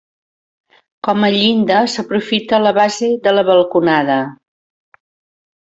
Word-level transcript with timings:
Com 1.07 1.27
a 1.27 1.29
llinda 1.35 1.83
s'aprofita 1.97 2.61
la 2.63 2.73
base 2.81 3.13
de 3.29 3.37
la 3.37 3.47
balconada. 3.51 4.21